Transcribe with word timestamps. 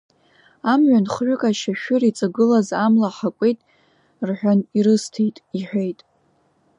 Амҩан 0.71 1.05
хҩык 1.13 1.41
ашьашәыр 1.49 2.01
иҵагылаз 2.09 2.69
амла 2.85 3.09
ҳакуеит 3.17 3.59
рҳәан 4.27 4.59
ирысҭеит,— 4.77 5.35
иҳәеит. 5.57 5.99